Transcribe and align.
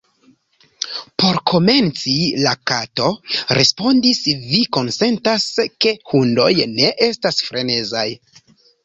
"Por 1.23 1.35
komenci," 1.49 2.13
la 2.45 2.53
Kato 2.71 3.09
respondis, 3.57 4.21
"vi 4.53 4.63
konsentas 4.79 5.45
ke 5.85 5.93
hundoj 6.15 6.49
ne 6.79 6.89
estas 7.11 7.45
frenezaj?" 7.51 8.07